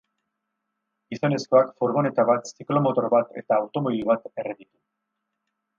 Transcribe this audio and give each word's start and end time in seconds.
Gizonezkoak 1.13 1.69
furgoneta 1.83 2.27
bat, 2.31 2.49
ziklomotor 2.57 3.09
bat 3.17 3.39
eta 3.45 3.61
automobil 3.63 4.13
bat 4.13 4.29
erre 4.35 4.59
ditu. 4.65 4.77